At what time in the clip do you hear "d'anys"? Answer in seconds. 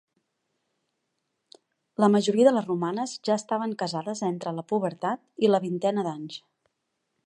6.11-6.45